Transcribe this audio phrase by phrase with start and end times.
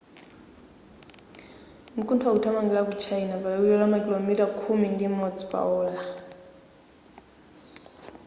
[1.97, 5.97] mkuntho ukuthamangira ku china pa liwiro la makilomita khumi ndi imodzi pa ola